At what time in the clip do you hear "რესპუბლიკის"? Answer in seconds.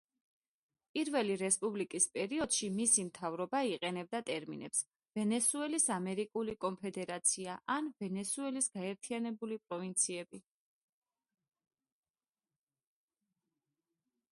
1.41-2.07